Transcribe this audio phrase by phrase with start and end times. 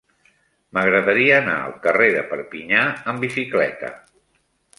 [0.77, 2.81] M'agradaria anar al carrer de Perpinyà
[3.13, 3.93] amb bicicleta.